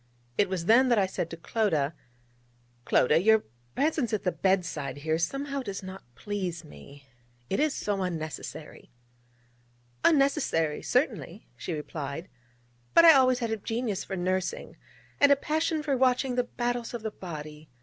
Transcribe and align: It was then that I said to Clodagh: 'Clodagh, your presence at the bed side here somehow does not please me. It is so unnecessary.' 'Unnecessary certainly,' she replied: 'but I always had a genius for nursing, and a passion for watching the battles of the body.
It 0.35 0.49
was 0.49 0.65
then 0.65 0.89
that 0.89 0.97
I 0.97 1.05
said 1.05 1.29
to 1.29 1.37
Clodagh: 1.37 1.93
'Clodagh, 2.85 3.21
your 3.23 3.43
presence 3.75 4.11
at 4.13 4.23
the 4.23 4.31
bed 4.31 4.65
side 4.65 4.97
here 5.05 5.19
somehow 5.19 5.61
does 5.61 5.83
not 5.83 6.01
please 6.15 6.65
me. 6.65 7.05
It 7.51 7.59
is 7.59 7.75
so 7.75 8.01
unnecessary.' 8.01 8.89
'Unnecessary 10.03 10.81
certainly,' 10.81 11.45
she 11.55 11.73
replied: 11.73 12.29
'but 12.95 13.05
I 13.05 13.13
always 13.13 13.37
had 13.37 13.51
a 13.51 13.57
genius 13.57 14.03
for 14.03 14.15
nursing, 14.17 14.75
and 15.19 15.31
a 15.31 15.35
passion 15.35 15.83
for 15.83 15.95
watching 15.95 16.33
the 16.33 16.45
battles 16.45 16.95
of 16.95 17.03
the 17.03 17.11
body. 17.11 17.69